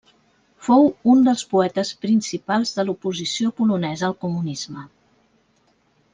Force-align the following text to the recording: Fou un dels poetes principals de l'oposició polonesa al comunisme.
Fou 0.67 0.87
un 1.15 1.19
dels 1.27 1.43
poetes 1.51 1.91
principals 2.05 2.73
de 2.79 2.87
l'oposició 2.87 3.53
polonesa 3.61 4.09
al 4.09 4.17
comunisme. 4.27 4.89